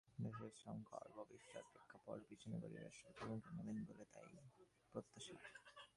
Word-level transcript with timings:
দেশের 0.23 0.53
সংকট, 0.63 1.05
ভবিষ্যত্ 1.17 1.69
প্রেক্ষাপট 1.71 2.19
বিবেচনা 2.21 2.57
করেই 2.61 2.79
রাষ্ট্রপতি 2.79 3.21
ভূমিকা 3.21 3.49
নেবেন 3.57 3.77
বলে 3.89 4.05
তাঁর 4.13 4.27
প্রত্যাশা। 4.93 5.35